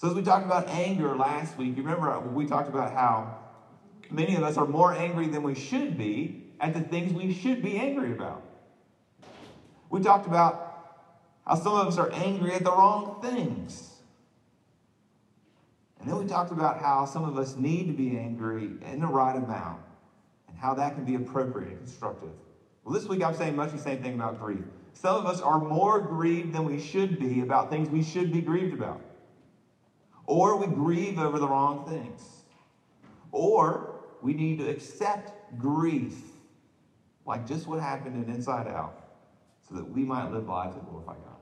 So, 0.00 0.08
as 0.08 0.14
we 0.14 0.22
talked 0.22 0.46
about 0.46 0.70
anger 0.70 1.14
last 1.14 1.58
week, 1.58 1.76
you 1.76 1.82
remember 1.82 2.18
we 2.20 2.46
talked 2.46 2.70
about 2.70 2.94
how 2.94 3.36
many 4.10 4.34
of 4.34 4.42
us 4.42 4.56
are 4.56 4.66
more 4.66 4.94
angry 4.94 5.28
than 5.28 5.42
we 5.42 5.54
should 5.54 5.98
be 5.98 6.42
at 6.58 6.72
the 6.72 6.80
things 6.80 7.12
we 7.12 7.34
should 7.34 7.62
be 7.62 7.76
angry 7.76 8.12
about. 8.12 8.42
We 9.90 10.00
talked 10.00 10.24
about 10.24 11.02
how 11.46 11.54
some 11.56 11.74
of 11.74 11.86
us 11.86 11.98
are 11.98 12.10
angry 12.12 12.54
at 12.54 12.64
the 12.64 12.70
wrong 12.70 13.20
things. 13.20 13.98
And 15.98 16.08
then 16.08 16.16
we 16.16 16.24
talked 16.24 16.50
about 16.50 16.80
how 16.80 17.04
some 17.04 17.26
of 17.26 17.36
us 17.36 17.56
need 17.56 17.88
to 17.88 17.92
be 17.92 18.16
angry 18.16 18.70
in 18.80 19.00
the 19.00 19.06
right 19.06 19.36
amount 19.36 19.82
and 20.48 20.56
how 20.56 20.72
that 20.72 20.94
can 20.94 21.04
be 21.04 21.16
appropriate 21.16 21.72
and 21.72 21.80
constructive. 21.80 22.30
Well, 22.84 22.94
this 22.94 23.06
week 23.06 23.22
I'm 23.22 23.34
saying 23.34 23.54
much 23.54 23.72
the 23.72 23.78
same 23.78 24.02
thing 24.02 24.14
about 24.14 24.40
grief. 24.40 24.64
Some 24.94 25.16
of 25.16 25.26
us 25.26 25.42
are 25.42 25.58
more 25.58 26.00
grieved 26.00 26.54
than 26.54 26.64
we 26.64 26.80
should 26.80 27.18
be 27.18 27.42
about 27.42 27.68
things 27.68 27.90
we 27.90 28.02
should 28.02 28.32
be 28.32 28.40
grieved 28.40 28.72
about. 28.72 29.02
Or 30.30 30.54
we 30.54 30.68
grieve 30.68 31.18
over 31.18 31.40
the 31.40 31.48
wrong 31.48 31.84
things. 31.88 32.44
Or 33.32 33.96
we 34.22 34.32
need 34.32 34.58
to 34.58 34.70
accept 34.70 35.58
grief, 35.58 36.22
like 37.26 37.48
just 37.48 37.66
what 37.66 37.80
happened 37.80 38.14
in 38.14 38.32
Inside 38.32 38.68
Out, 38.68 38.94
so 39.68 39.74
that 39.74 39.90
we 39.90 40.04
might 40.04 40.30
live 40.30 40.46
lives 40.46 40.76
that 40.76 40.88
glorify 40.88 41.14
God. 41.14 41.40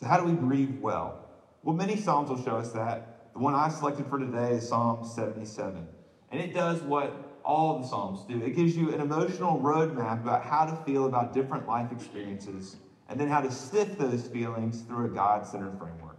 So, 0.00 0.06
how 0.06 0.18
do 0.18 0.24
we 0.24 0.32
grieve 0.32 0.80
well? 0.80 1.28
Well, 1.62 1.76
many 1.76 1.94
Psalms 1.94 2.28
will 2.28 2.42
show 2.42 2.56
us 2.56 2.72
that. 2.72 3.30
The 3.34 3.38
one 3.38 3.54
I 3.54 3.68
selected 3.68 4.08
for 4.08 4.18
today 4.18 4.54
is 4.54 4.68
Psalm 4.68 5.06
77. 5.06 5.86
And 6.32 6.40
it 6.40 6.52
does 6.52 6.82
what 6.82 7.38
all 7.44 7.78
the 7.78 7.86
Psalms 7.86 8.24
do 8.28 8.42
it 8.42 8.56
gives 8.56 8.76
you 8.76 8.92
an 8.92 9.00
emotional 9.00 9.60
roadmap 9.60 10.22
about 10.22 10.42
how 10.42 10.64
to 10.64 10.74
feel 10.84 11.06
about 11.06 11.32
different 11.32 11.68
life 11.68 11.92
experiences 11.92 12.74
and 13.08 13.20
then 13.20 13.28
how 13.28 13.42
to 13.42 13.50
sift 13.52 13.96
those 13.96 14.26
feelings 14.26 14.80
through 14.80 15.04
a 15.04 15.08
God 15.10 15.46
centered 15.46 15.78
framework. 15.78 16.15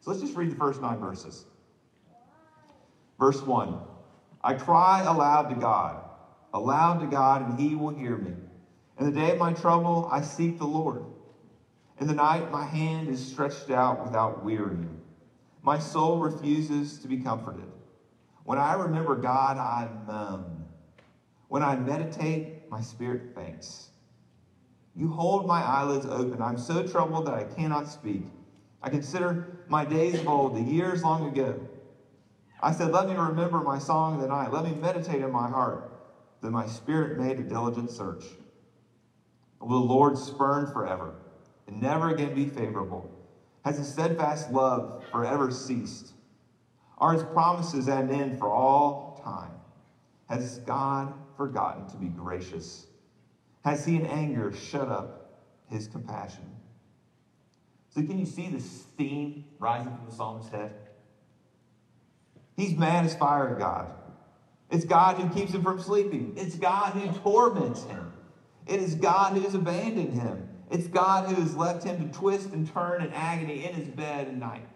So 0.00 0.10
let's 0.10 0.22
just 0.22 0.36
read 0.36 0.50
the 0.50 0.56
first 0.56 0.80
nine 0.80 0.98
verses. 0.98 1.44
Verse 3.18 3.42
1 3.42 3.78
I 4.42 4.54
cry 4.54 5.02
aloud 5.02 5.50
to 5.50 5.54
God, 5.54 6.02
aloud 6.54 7.00
to 7.00 7.06
God, 7.06 7.42
and 7.42 7.60
he 7.60 7.74
will 7.74 7.90
hear 7.90 8.16
me. 8.16 8.34
In 8.98 9.06
the 9.06 9.12
day 9.12 9.30
of 9.30 9.38
my 9.38 9.52
trouble, 9.52 10.08
I 10.10 10.22
seek 10.22 10.58
the 10.58 10.66
Lord. 10.66 11.04
In 11.98 12.06
the 12.06 12.14
night, 12.14 12.50
my 12.50 12.64
hand 12.64 13.08
is 13.08 13.22
stretched 13.22 13.70
out 13.70 14.02
without 14.02 14.42
wearying. 14.42 15.00
My 15.62 15.78
soul 15.78 16.18
refuses 16.18 16.98
to 17.00 17.08
be 17.08 17.18
comforted. 17.18 17.70
When 18.44 18.58
I 18.58 18.72
remember 18.72 19.14
God, 19.14 19.58
I 19.58 19.88
moan. 20.06 20.64
When 21.48 21.62
I 21.62 21.76
meditate, 21.76 22.70
my 22.70 22.80
spirit 22.80 23.34
faints. 23.34 23.90
You 24.94 25.10
hold 25.10 25.46
my 25.46 25.60
eyelids 25.60 26.06
open. 26.06 26.40
I'm 26.40 26.58
so 26.58 26.86
troubled 26.86 27.26
that 27.26 27.34
I 27.34 27.44
cannot 27.44 27.88
speak. 27.88 28.24
I 28.82 28.88
consider 28.88 29.59
my 29.70 29.84
days 29.84 30.20
of 30.20 30.28
old, 30.28 30.56
the 30.56 30.60
years 30.60 31.04
long 31.04 31.26
ago. 31.28 31.60
I 32.62 32.72
said, 32.72 32.92
Let 32.92 33.08
me 33.08 33.14
remember 33.14 33.62
my 33.62 33.78
song 33.78 34.16
of 34.16 34.20
the 34.20 34.28
night. 34.28 34.52
Let 34.52 34.64
me 34.64 34.74
meditate 34.74 35.22
in 35.22 35.30
my 35.30 35.48
heart. 35.48 35.86
Then 36.42 36.52
my 36.52 36.66
spirit 36.66 37.18
made 37.18 37.38
a 37.38 37.44
diligent 37.44 37.90
search. 37.90 38.24
Will 39.60 39.68
the 39.68 39.86
Lord 39.86 40.18
spurn 40.18 40.66
forever 40.72 41.14
and 41.66 41.80
never 41.80 42.10
again 42.10 42.34
be 42.34 42.46
favorable? 42.46 43.10
Has 43.64 43.76
his 43.76 43.92
steadfast 43.92 44.50
love 44.50 45.04
forever 45.10 45.50
ceased? 45.50 46.14
Are 46.98 47.12
his 47.12 47.22
promises 47.22 47.88
at 47.88 48.04
an 48.04 48.10
end 48.10 48.38
for 48.38 48.50
all 48.50 49.20
time? 49.24 49.52
Has 50.28 50.58
God 50.60 51.14
forgotten 51.36 51.86
to 51.88 51.96
be 51.96 52.08
gracious? 52.08 52.86
Has 53.64 53.84
he 53.84 53.96
in 53.96 54.06
anger 54.06 54.52
shut 54.52 54.88
up 54.88 55.30
his 55.68 55.86
compassion? 55.86 56.59
So, 57.90 58.02
can 58.02 58.18
you 58.18 58.26
see 58.26 58.48
this 58.48 58.82
steam 58.82 59.44
rising 59.58 59.94
from 59.96 60.06
the 60.06 60.12
psalmist's 60.12 60.52
head? 60.52 60.72
He's 62.56 62.76
mad 62.76 63.04
as 63.04 63.16
fire 63.16 63.56
God. 63.58 63.92
It's 64.70 64.84
God 64.84 65.16
who 65.16 65.28
keeps 65.30 65.52
him 65.52 65.62
from 65.62 65.80
sleeping. 65.80 66.34
It's 66.36 66.54
God 66.54 66.92
who 66.92 67.12
torments 67.20 67.84
him. 67.84 68.12
It 68.66 68.78
is 68.78 68.94
God 68.94 69.32
who 69.32 69.40
has 69.40 69.54
abandoned 69.54 70.14
him. 70.14 70.48
It's 70.70 70.86
God 70.86 71.28
who 71.28 71.40
has 71.40 71.56
left 71.56 71.82
him 71.82 72.08
to 72.08 72.16
twist 72.16 72.50
and 72.50 72.72
turn 72.72 73.02
in 73.02 73.12
agony 73.12 73.64
in 73.64 73.74
his 73.74 73.88
bed 73.88 74.28
at 74.28 74.36
night. 74.36 74.68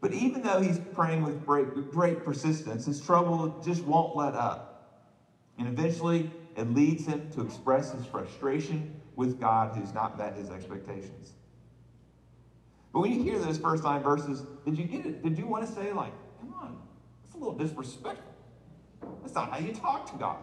But 0.00 0.12
even 0.12 0.42
though 0.42 0.60
he's 0.60 0.78
praying 0.94 1.22
with 1.22 1.44
great, 1.44 1.74
with 1.74 1.90
great 1.90 2.24
persistence, 2.24 2.84
his 2.84 3.00
trouble 3.00 3.60
just 3.64 3.82
won't 3.84 4.14
let 4.14 4.34
up. 4.34 5.02
And 5.58 5.66
eventually, 5.66 6.30
it 6.54 6.72
leads 6.72 7.06
him 7.06 7.30
to 7.32 7.40
express 7.40 7.90
his 7.90 8.04
frustration 8.04 9.00
with 9.16 9.40
God 9.40 9.76
who's 9.76 9.92
not 9.92 10.18
met 10.18 10.34
his 10.34 10.50
expectations. 10.50 11.32
But 12.92 13.00
when 13.00 13.12
you 13.12 13.22
hear 13.22 13.38
those 13.38 13.58
first 13.58 13.82
nine 13.82 14.02
verses, 14.02 14.44
did 14.64 14.78
you 14.78 14.84
get 14.84 15.04
it? 15.04 15.22
Did 15.22 15.36
you 15.36 15.46
want 15.46 15.66
to 15.66 15.72
say, 15.72 15.92
like, 15.92 16.12
come 16.40 16.54
on, 16.54 16.78
that's 17.24 17.34
a 17.34 17.38
little 17.38 17.54
disrespectful? 17.54 18.32
That's 19.22 19.34
not 19.34 19.50
how 19.50 19.58
you 19.58 19.72
talk 19.72 20.10
to 20.12 20.18
God. 20.18 20.38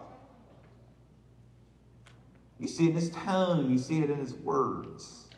You 2.58 2.68
see 2.68 2.84
it 2.84 2.90
in 2.90 2.94
his 2.96 3.10
tone, 3.10 3.70
you 3.70 3.78
see 3.78 4.00
it 4.00 4.10
in 4.10 4.18
his 4.18 4.34
words. 4.34 5.28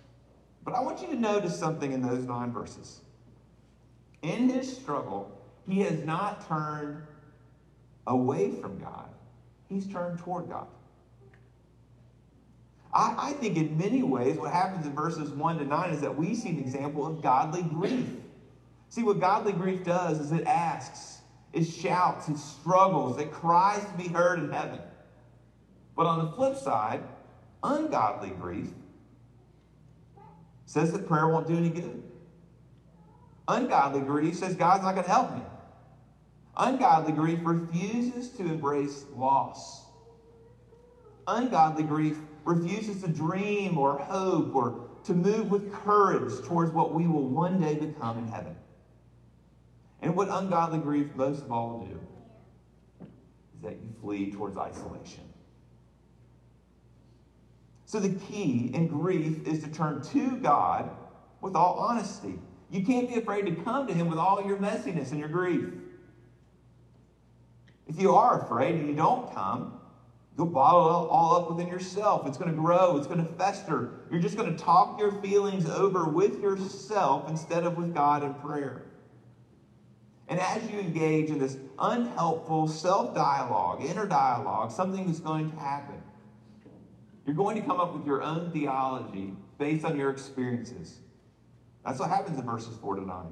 But 0.65 0.75
I 0.75 0.81
want 0.81 1.01
you 1.01 1.07
to 1.09 1.17
notice 1.17 1.59
something 1.59 1.93
in 1.93 2.03
those 2.03 2.25
nine 2.25 2.53
verses. 2.53 3.01
In 4.23 4.49
his 4.49 4.77
struggle, 4.77 5.31
he 5.69 5.81
has 5.81 6.05
not 6.05 6.47
turned 6.49 7.03
away 8.07 8.51
from 8.51 8.79
God, 8.79 9.09
he's 9.69 9.87
turned 9.87 10.19
toward 10.19 10.49
God. 10.49 10.67
I, 12.95 13.15
I, 13.19 13.33
think 13.33 13.57
in 13.57 13.77
many 13.77 14.03
ways, 14.05 14.37
what 14.39 14.53
happens 14.53 14.87
in 14.87 14.95
verses 14.95 15.31
1 15.31 15.59
to 15.59 15.65
9 15.65 15.91
is 15.91 16.01
that 16.01 16.17
we 16.17 16.35
see 16.35 16.51
an 16.51 16.61
example 16.61 17.05
of 17.05 17.23
godly 17.23 17.63
grief. 17.63 18.07
See, 18.89 19.03
what 19.03 19.19
godly 19.19 19.53
grief 19.53 19.83
does 19.83 20.21
is 20.21 20.31
it 20.31 20.47
asks, 20.47 21.23
it 21.53 21.65
shouts, 21.65 22.29
it 22.29 22.39
struggles, 22.39 23.19
it 23.19 23.33
cries 23.33 23.85
to 23.85 23.93
be 23.99 24.07
heard 24.07 24.39
in 24.39 24.51
heaven. 24.53 24.79
But 25.97 26.07
on 26.07 26.25
the 26.25 26.33
flip 26.33 26.57
side, 26.57 27.03
ungodly 27.65 28.31
grief 28.31 28.69
says 30.67 30.93
that 30.93 31.09
prayer 31.09 31.29
won't 31.29 31.49
do 31.49 31.57
any 31.57 31.71
good. 31.71 32.03
Ungodly 33.49 34.01
grief 34.01 34.37
says 34.37 34.55
God's 34.55 34.85
not 34.85 34.95
going 34.95 35.05
to 35.05 35.11
help 35.11 35.35
me. 35.35 35.43
Ungodly 36.57 37.13
grief 37.13 37.41
refuses 37.43 38.31
to 38.31 38.43
embrace 38.45 39.05
loss. 39.17 39.83
Ungodly 41.27 41.83
grief 41.83 42.19
refuses 42.45 43.03
to 43.03 43.09
dream 43.09 43.79
or 43.79 43.99
hope 43.99 44.55
or 44.55 44.89
to 45.05 45.15
move 45.15 45.51
with 45.51 45.73
courage 45.73 46.45
towards 46.47 46.73
what 46.73 46.95
we 46.95 47.07
will 47.07 47.27
one 47.29 47.61
day 47.61 47.75
become 47.75 48.19
in 48.19 48.29
heaven. 48.29 48.57
And 50.03 50.15
what 50.15 50.29
ungodly 50.29 50.79
grief 50.79 51.09
most 51.15 51.43
of 51.43 51.53
all 51.53 51.87
do 51.89 51.99
is 53.57 53.63
that 53.63 53.73
you 53.73 53.95
flee 54.01 54.31
towards 54.31 54.57
isolation. 54.57 55.25
So 57.87 58.01
the 58.01 58.15
key 58.27 58.71
in 58.75 58.89
grief 58.89 59.47
is 59.47 59.63
to 59.63 59.69
turn 59.69 60.03
to 60.03 60.37
God 60.39 60.91
with 61.41 61.55
all 61.55 61.75
honesty. 61.75 62.39
You 62.71 62.85
can't 62.85 63.09
be 63.09 63.15
afraid 63.17 63.47
to 63.47 63.55
come 63.63 63.87
to 63.87 63.95
Him 63.95 64.09
with 64.09 64.19
all 64.19 64.45
your 64.45 64.57
messiness 64.57 65.11
and 65.11 65.21
your 65.21 65.29
grief. 65.29 65.69
If 67.87 68.01
you 68.01 68.15
are 68.15 68.43
afraid 68.43 68.75
and 68.75 68.89
you 68.89 68.95
don't 68.95 69.33
come, 69.35 69.79
You'll 70.37 70.47
bottle 70.47 70.87
it 70.87 71.09
all 71.11 71.37
up 71.37 71.51
within 71.51 71.69
yourself. 71.69 72.27
It's 72.27 72.37
going 72.37 72.51
to 72.51 72.57
grow. 72.57 72.97
It's 72.97 73.07
going 73.07 73.25
to 73.25 73.33
fester. 73.35 73.91
You're 74.11 74.21
just 74.21 74.37
going 74.37 74.55
to 74.55 74.63
talk 74.63 74.99
your 74.99 75.13
feelings 75.23 75.69
over 75.69 76.09
with 76.09 76.41
yourself 76.41 77.29
instead 77.29 77.65
of 77.65 77.77
with 77.77 77.95
God 77.95 78.25
in 78.25 78.35
prayer. 78.35 78.83
And 80.27 80.41
as 80.41 80.69
you 80.71 80.81
engage 80.81 81.31
in 81.31 81.39
this 81.39 81.57
unhelpful 81.79 82.67
self 82.67 83.15
dialogue, 83.15 83.85
inner 83.85 84.07
dialogue, 84.07 84.73
something 84.73 85.09
is 85.09 85.21
going 85.21 85.53
to 85.53 85.57
happen. 85.57 86.03
You're 87.27 87.37
going 87.37 87.57
to 87.57 87.63
come 87.63 87.81
up 87.81 87.95
with 87.95 88.07
your 88.07 88.23
own 88.23 88.51
theology 88.51 89.35
based 89.59 89.85
on 89.85 89.97
your 89.97 90.11
experiences. 90.11 90.99
That's 91.85 92.01
what 92.01 92.09
happens 92.09 92.39
in 92.39 92.45
verses 92.45 92.77
4 92.81 92.97
to 92.97 93.07
9. 93.07 93.27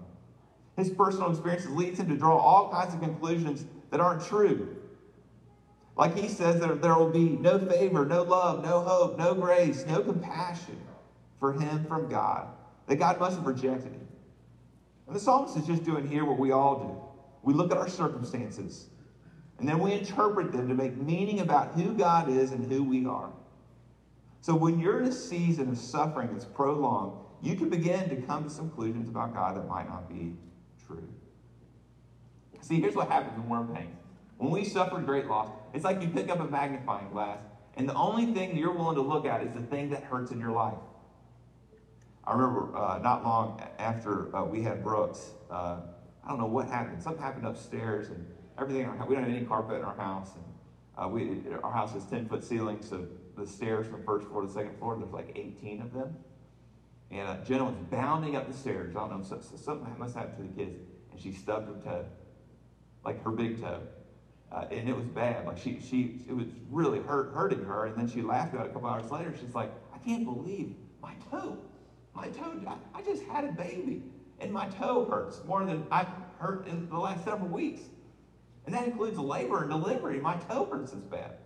His 0.76 0.90
personal 0.90 1.30
experiences 1.30 1.70
leads 1.70 1.98
him 1.98 2.08
to 2.08 2.16
draw 2.16 2.38
all 2.38 2.70
kinds 2.70 2.94
of 2.94 3.00
conclusions 3.00 3.64
that 3.90 4.00
aren't 4.00 4.24
true. 4.24 4.76
Like 5.96 6.16
he 6.16 6.28
says, 6.28 6.60
there, 6.60 6.74
there 6.74 6.96
will 6.96 7.10
be 7.10 7.30
no 7.30 7.58
favor, 7.58 8.06
no 8.06 8.22
love, 8.22 8.64
no 8.64 8.80
hope, 8.80 9.18
no 9.18 9.34
grace, 9.34 9.84
no 9.86 10.00
compassion 10.00 10.80
for 11.38 11.52
him 11.52 11.84
from 11.84 12.08
God. 12.08 12.48
That 12.86 12.96
God 12.96 13.20
must 13.20 13.36
have 13.36 13.46
rejected 13.46 13.92
him. 13.92 14.08
And 15.06 15.14
the 15.14 15.20
psalmist 15.20 15.56
is 15.56 15.66
just 15.66 15.84
doing 15.84 16.08
here 16.08 16.24
what 16.24 16.38
we 16.38 16.50
all 16.52 16.78
do. 16.78 17.00
We 17.42 17.52
look 17.52 17.70
at 17.72 17.76
our 17.76 17.88
circumstances, 17.88 18.86
and 19.58 19.68
then 19.68 19.78
we 19.78 19.92
interpret 19.92 20.52
them 20.52 20.68
to 20.68 20.74
make 20.74 20.96
meaning 20.96 21.40
about 21.40 21.72
who 21.72 21.92
God 21.92 22.28
is 22.28 22.52
and 22.52 22.70
who 22.70 22.82
we 22.82 23.04
are. 23.04 23.30
So 24.40 24.54
when 24.54 24.78
you're 24.78 25.00
in 25.00 25.08
a 25.08 25.12
season 25.12 25.68
of 25.68 25.78
suffering 25.78 26.30
that's 26.32 26.44
prolonged, 26.44 27.18
you 27.42 27.56
can 27.56 27.68
begin 27.68 28.08
to 28.08 28.16
come 28.16 28.44
to 28.44 28.50
some 28.50 28.68
conclusions 28.68 29.08
about 29.08 29.34
God 29.34 29.56
that 29.56 29.68
might 29.68 29.88
not 29.88 30.08
be 30.08 30.34
true. 30.86 31.06
See, 32.60 32.80
here's 32.80 32.94
what 32.94 33.08
happens 33.08 33.36
when 33.38 33.48
we're 33.48 33.60
in 33.60 33.74
pain. 33.74 33.96
When 34.38 34.50
we 34.50 34.64
suffer 34.64 34.98
great 34.98 35.26
loss, 35.26 35.50
it's 35.72 35.84
like 35.84 36.02
you 36.02 36.08
pick 36.08 36.28
up 36.28 36.40
a 36.40 36.44
magnifying 36.44 37.10
glass, 37.10 37.38
and 37.76 37.88
the 37.88 37.94
only 37.94 38.26
thing 38.26 38.56
you're 38.56 38.72
willing 38.72 38.96
to 38.96 39.02
look 39.02 39.24
at 39.24 39.42
is 39.42 39.54
the 39.54 39.62
thing 39.62 39.90
that 39.90 40.02
hurts 40.02 40.30
in 40.30 40.40
your 40.40 40.52
life. 40.52 40.78
I 42.24 42.32
remember 42.32 42.76
uh, 42.76 42.98
not 42.98 43.24
long 43.24 43.62
after 43.78 44.34
uh, 44.34 44.44
we 44.44 44.62
had 44.62 44.82
Brooks, 44.82 45.30
uh, 45.50 45.80
I 46.24 46.28
don't 46.28 46.38
know 46.38 46.46
what 46.46 46.68
happened. 46.68 47.02
Something 47.02 47.22
happened 47.22 47.46
upstairs, 47.46 48.08
and 48.08 48.26
everything. 48.58 48.88
we 49.08 49.14
don't 49.14 49.24
have 49.24 49.32
any 49.32 49.44
carpet 49.44 49.78
in 49.78 49.84
our 49.84 49.96
house, 49.96 50.30
and 50.34 50.44
uh, 50.96 51.08
we 51.08 51.42
our 51.62 51.72
house 51.72 51.92
has 51.92 52.04
ten 52.04 52.28
foot 52.28 52.44
ceilings, 52.44 52.88
so 52.88 53.06
the 53.36 53.46
stairs 53.46 53.86
from 53.86 54.04
first 54.04 54.28
floor 54.28 54.42
to 54.42 54.48
second 54.48 54.78
floor, 54.78 54.96
there's 54.96 55.12
like 55.12 55.32
18 55.34 55.80
of 55.80 55.92
them. 55.92 56.14
And 57.10 57.44
Jenna 57.44 57.64
was 57.64 57.74
bounding 57.90 58.36
up 58.36 58.46
the 58.46 58.56
stairs. 58.56 58.94
I 58.96 59.00
don't 59.00 59.18
know, 59.18 59.24
so, 59.24 59.40
so 59.40 59.56
something 59.56 59.98
must 59.98 60.14
happen 60.14 60.36
to 60.36 60.42
the 60.42 60.64
kids, 60.64 60.78
and 61.10 61.20
she 61.20 61.32
stubbed 61.32 61.68
her 61.68 61.82
toe, 61.82 62.04
like 63.04 63.22
her 63.24 63.30
big 63.30 63.60
toe. 63.60 63.80
Uh, 64.52 64.66
and 64.70 64.88
it 64.88 64.94
was 64.94 65.06
bad. 65.06 65.46
Like 65.46 65.56
she, 65.56 65.80
she, 65.80 66.20
it 66.28 66.36
was 66.36 66.46
really 66.70 67.00
hurt, 67.00 67.32
hurting 67.32 67.64
her. 67.64 67.86
And 67.86 67.96
then 67.96 68.08
she 68.08 68.20
laughed 68.20 68.52
about 68.52 68.66
it 68.66 68.70
a 68.70 68.72
couple 68.74 68.88
hours 68.88 69.10
later. 69.10 69.34
She's 69.40 69.54
like, 69.54 69.72
I 69.94 69.98
can't 69.98 70.24
believe 70.24 70.74
my 71.00 71.14
toe, 71.30 71.56
my 72.14 72.28
toe. 72.28 72.52
I, 72.66 72.98
I 72.98 73.02
just 73.02 73.22
had 73.24 73.44
a 73.44 73.52
baby, 73.52 74.02
and 74.40 74.52
my 74.52 74.68
toe 74.68 75.06
hurts 75.06 75.40
more 75.46 75.64
than 75.64 75.86
I've 75.90 76.08
hurt 76.38 76.66
in 76.66 76.88
the 76.88 76.98
last 76.98 77.24
several 77.24 77.48
weeks. 77.48 77.82
And 78.66 78.74
that 78.74 78.86
includes 78.86 79.18
labor 79.18 79.62
and 79.62 79.70
delivery. 79.70 80.20
My 80.20 80.36
toe 80.36 80.68
hurts 80.70 80.92
as 80.92 81.00
bad. 81.00 81.38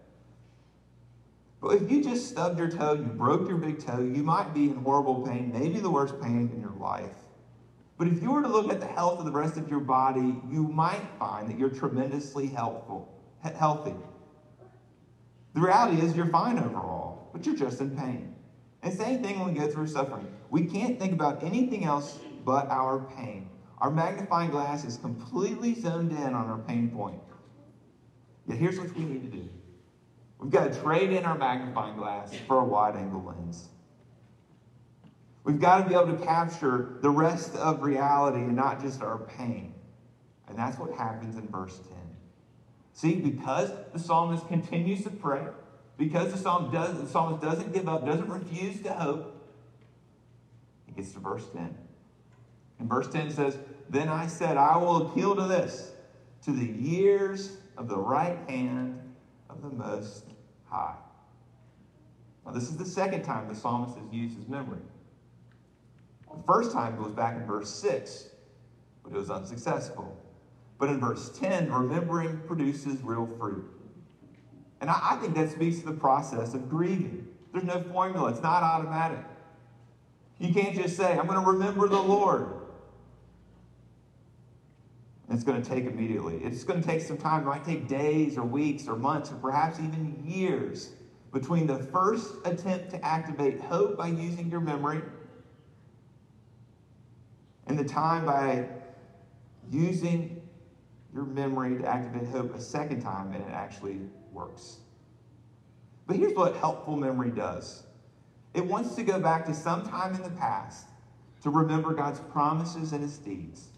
But 1.61 1.77
if 1.77 1.91
you 1.91 2.03
just 2.03 2.29
stubbed 2.29 2.59
your 2.59 2.71
toe, 2.71 2.95
you 2.95 3.05
broke 3.05 3.49
your 3.49 3.57
big 3.57 3.85
toe, 3.85 4.01
you 4.01 4.23
might 4.23 4.53
be 4.53 4.65
in 4.65 4.77
horrible 4.77 5.27
pain, 5.27 5.51
maybe 5.53 5.81
the 5.81 5.91
worst 5.91 6.21
pain 6.21 6.51
in 6.53 6.61
your 6.61 6.75
life. 6.79 7.15
But 7.99 8.09
if 8.09 8.23
you 8.23 8.31
were 8.31 8.43
to 8.43 8.49
look 8.49 8.71
at 8.71 8.81
the 8.81 8.87
health 8.87 9.19
of 9.19 9.25
the 9.25 9.33
rest 9.33 9.57
of 9.57 9.71
your 9.71 9.81
body, 9.81 10.41
you 10.51 10.65
might 10.65 11.03
find 11.19 11.49
that 11.49 11.59
you're 11.59 11.71
tremendously 11.71 12.47
helpful, 12.49 13.15
healthy. 13.41 13.95
The 15.55 15.61
reality 15.61 16.03
is 16.03 16.15
you're 16.15 16.27
fine 16.27 16.59
overall, 16.59 17.31
but 17.33 17.47
you're 17.47 17.57
just 17.57 17.81
in 17.81 17.97
pain. 17.97 18.35
And 18.83 18.93
same 18.93 19.23
thing 19.23 19.39
when 19.39 19.55
we 19.55 19.59
go 19.59 19.67
through 19.69 19.87
suffering. 19.87 20.29
We 20.51 20.67
can't 20.67 20.99
think 20.99 21.13
about 21.13 21.43
anything 21.43 21.85
else 21.85 22.19
but 22.45 22.71
our 22.71 23.11
pain. 23.17 23.49
Our 23.79 23.91
magnifying 23.91 24.51
glass 24.51 24.85
is 24.85 24.99
completely 24.99 25.75
zoned 25.75 26.13
in 26.13 26.35
on 26.35 26.35
our 26.35 26.59
pain 26.59 26.91
point. 26.91 27.21
Yet 28.47 28.59
here's 28.59 28.79
what 28.79 28.95
we 28.95 29.05
need 29.05 29.31
to 29.31 29.37
do. 29.39 29.49
We've 30.39 30.51
got 30.51 30.73
to 30.73 30.81
trade 30.81 31.11
in 31.11 31.25
our 31.25 31.37
magnifying 31.37 31.97
glass 31.97 32.35
for 32.47 32.61
a 32.61 32.65
wide 32.65 32.95
angle 32.97 33.23
lens. 33.23 33.69
We've 35.47 35.61
got 35.61 35.85
to 35.85 35.89
be 35.89 35.95
able 35.95 36.19
to 36.19 36.27
capture 36.27 36.97
the 37.03 37.09
rest 37.09 37.55
of 37.55 37.85
reality 37.85 38.39
and 38.39 38.57
not 38.57 38.83
just 38.83 39.01
our 39.01 39.19
pain. 39.19 39.73
And 40.49 40.59
that's 40.59 40.77
what 40.77 40.93
happens 40.93 41.37
in 41.37 41.47
verse 41.47 41.79
10. 41.79 41.97
See, 42.95 43.15
because 43.15 43.71
the 43.93 44.01
psalmist 44.01 44.49
continues 44.49 45.05
to 45.05 45.11
pray, 45.11 45.47
because 45.97 46.33
the, 46.33 46.39
psalm 46.39 46.73
does, 46.73 47.01
the 47.01 47.09
psalmist 47.09 47.41
doesn't 47.41 47.73
give 47.73 47.89
up, 47.89 48.05
doesn't 48.05 48.29
refuse 48.29 48.83
to 48.83 48.93
hope, 48.93 49.41
he 50.85 50.93
gets 50.93 51.13
to 51.13 51.21
verse 51.21 51.47
10. 51.55 51.79
And 52.81 52.89
verse 52.89 53.07
10 53.07 53.31
says, 53.31 53.57
Then 53.89 54.09
I 54.09 54.27
said, 54.27 54.57
I 54.57 54.77
will 54.79 55.09
appeal 55.09 55.37
to 55.37 55.45
this, 55.45 55.93
to 56.43 56.51
the 56.51 56.67
years 56.67 57.59
of 57.77 57.87
the 57.87 57.97
right 57.97 58.39
hand 58.49 59.01
of 59.49 59.63
the 59.63 59.71
Most 59.71 60.25
High. 60.65 60.97
Now, 62.45 62.51
this 62.51 62.65
is 62.65 62.77
the 62.77 62.85
second 62.85 63.23
time 63.23 63.47
the 63.47 63.55
psalmist 63.55 63.97
has 63.97 64.13
used 64.13 64.37
his 64.37 64.49
memory. 64.49 64.81
The 66.37 66.43
first 66.43 66.73
time 66.73 66.97
goes 66.97 67.13
back 67.13 67.37
in 67.37 67.47
verse 67.47 67.71
6, 67.71 68.29
but 69.03 69.13
it 69.13 69.17
was 69.17 69.31
unsuccessful. 69.31 70.23
But 70.79 70.91
in 70.91 71.01
verse 71.01 71.31
10, 71.39 71.73
remembering 71.73 72.41
produces 72.47 73.03
real 73.03 73.27
fruit. 73.39 73.65
And 74.81 74.91
I, 74.91 75.13
I 75.13 75.17
think 75.17 75.35
that 75.35 75.51
speaks 75.51 75.79
to 75.81 75.87
the 75.87 75.93
process 75.93 76.53
of 76.55 76.69
grieving. 76.69 77.27
There's 77.53 77.65
no 77.65 77.83
formula, 77.83 78.31
it's 78.31 78.43
not 78.43 78.63
automatic. 78.63 79.25
You 80.39 80.53
can't 80.53 80.75
just 80.75 80.97
say, 80.97 81.19
I'm 81.19 81.27
going 81.27 81.41
to 81.41 81.47
remember 81.47 81.89
the 81.89 82.01
Lord. 82.01 82.49
And 85.29 85.35
it's 85.35 85.45
going 85.45 85.61
to 85.61 85.69
take 85.69 85.87
immediately. 85.87 86.37
It's 86.45 86.63
going 86.63 86.81
to 86.81 86.87
take 86.87 87.01
some 87.01 87.17
time. 87.17 87.43
It 87.43 87.47
might 87.47 87.65
take 87.65 87.89
days 87.89 88.37
or 88.37 88.45
weeks 88.45 88.87
or 88.87 88.97
months 88.97 89.33
or 89.33 89.37
perhaps 89.37 89.81
even 89.81 90.23
years 90.25 90.91
between 91.33 91.67
the 91.67 91.79
first 91.79 92.35
attempt 92.45 92.91
to 92.91 93.05
activate 93.05 93.61
hope 93.63 93.97
by 93.97 94.09
using 94.09 94.51
your 94.51 94.61
memory 94.61 95.01
and 97.67 97.79
the 97.79 97.85
time 97.85 98.25
by 98.25 98.67
using 99.71 100.41
your 101.15 101.25
memory 101.25 101.79
to 101.79 101.87
activate 101.87 102.29
hope 102.29 102.55
a 102.55 102.61
second 102.61 103.01
time 103.01 103.33
and 103.33 103.43
it 103.43 103.51
actually 103.53 104.01
works. 104.33 104.79
But 106.07 106.17
here's 106.17 106.35
what 106.35 106.57
helpful 106.57 106.97
memory 106.97 107.31
does 107.31 107.83
it 108.55 108.65
wants 108.65 108.95
to 108.95 109.03
go 109.03 109.21
back 109.21 109.45
to 109.47 109.55
some 109.55 109.87
time 109.87 110.15
in 110.15 110.23
the 110.23 110.31
past 110.31 110.87
to 111.43 111.51
remember 111.51 111.93
God's 111.93 112.21
promises 112.33 112.93
and 112.93 113.03
his 113.03 113.19
deeds. 113.19 113.69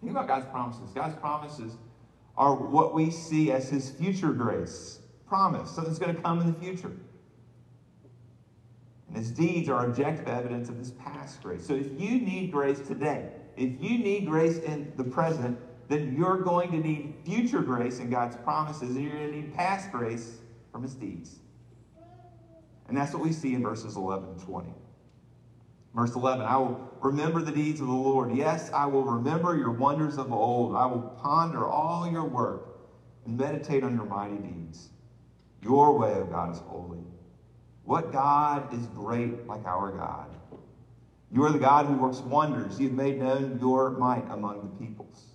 Think 0.00 0.12
about 0.12 0.28
God's 0.28 0.46
promises. 0.46 0.90
God's 0.94 1.16
promises 1.16 1.76
are 2.36 2.54
what 2.54 2.94
we 2.94 3.10
see 3.10 3.50
as 3.50 3.68
his 3.68 3.90
future 3.90 4.32
grace 4.32 5.00
promise, 5.28 5.70
something's 5.70 5.98
going 5.98 6.14
to 6.14 6.22
come 6.22 6.40
in 6.40 6.52
the 6.52 6.58
future. 6.58 6.92
And 9.08 9.16
his 9.16 9.30
deeds 9.30 9.68
are 9.68 9.86
objective 9.86 10.28
evidence 10.28 10.68
of 10.68 10.76
his 10.76 10.92
past 10.92 11.42
grace. 11.42 11.66
So 11.66 11.74
if 11.74 11.86
you 11.98 12.20
need 12.20 12.52
grace 12.52 12.80
today, 12.80 13.30
if 13.56 13.82
you 13.82 13.98
need 13.98 14.26
grace 14.26 14.58
in 14.58 14.92
the 14.96 15.04
present, 15.04 15.58
then 15.88 16.14
you're 16.16 16.38
going 16.38 16.70
to 16.70 16.78
need 16.78 17.14
future 17.24 17.62
grace 17.62 17.98
in 17.98 18.10
God's 18.10 18.36
promises, 18.36 18.94
and 18.94 19.04
you're 19.04 19.16
going 19.16 19.30
to 19.30 19.36
need 19.36 19.54
past 19.54 19.90
grace 19.90 20.38
from 20.70 20.82
his 20.82 20.94
deeds. 20.94 21.38
And 22.86 22.96
that's 22.96 23.12
what 23.12 23.22
we 23.22 23.32
see 23.32 23.54
in 23.54 23.62
verses 23.62 23.96
11 23.96 24.28
and 24.28 24.40
20. 24.40 24.68
Verse 25.94 26.14
11 26.14 26.44
I 26.44 26.56
will 26.56 26.92
remember 27.00 27.42
the 27.42 27.52
deeds 27.52 27.80
of 27.80 27.86
the 27.86 27.92
Lord. 27.92 28.34
Yes, 28.34 28.70
I 28.72 28.86
will 28.86 29.04
remember 29.04 29.56
your 29.56 29.70
wonders 29.70 30.18
of 30.18 30.32
old. 30.32 30.76
I 30.76 30.86
will 30.86 31.16
ponder 31.22 31.66
all 31.66 32.08
your 32.10 32.24
work 32.24 32.68
and 33.24 33.36
meditate 33.36 33.82
on 33.82 33.94
your 33.94 34.04
mighty 34.04 34.36
deeds. 34.36 34.90
Your 35.62 35.98
way, 35.98 36.12
O 36.14 36.24
God, 36.24 36.54
is 36.54 36.60
holy. 36.60 37.00
What 37.88 38.12
God 38.12 38.74
is 38.74 38.86
great 38.88 39.46
like 39.46 39.64
our 39.64 39.90
God? 39.90 40.28
You 41.32 41.42
are 41.44 41.50
the 41.50 41.58
God 41.58 41.86
who 41.86 41.94
works 41.94 42.18
wonders. 42.18 42.78
You 42.78 42.88
have 42.88 42.96
made 42.98 43.18
known 43.18 43.58
your 43.58 43.92
might 43.92 44.30
among 44.30 44.60
the 44.60 44.84
peoples. 44.84 45.28